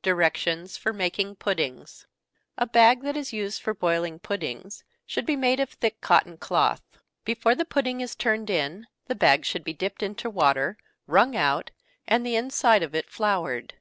[0.00, 2.06] Directions for making Puddings.
[2.56, 6.80] A bag that is used for boiling puddings, should be made of thick cotton cloth.
[7.26, 11.70] Before the pudding is turned in, the bag should be dipped into water, wrung out,
[12.08, 13.74] and the inside of it floured.